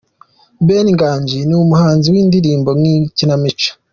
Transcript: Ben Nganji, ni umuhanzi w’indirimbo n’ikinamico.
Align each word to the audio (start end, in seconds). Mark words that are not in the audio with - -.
Ben 0.67 0.87
Nganji, 0.95 1.37
ni 1.47 1.55
umuhanzi 1.63 2.07
w’indirimbo 2.13 2.69
n’ikinamico. 2.81 3.69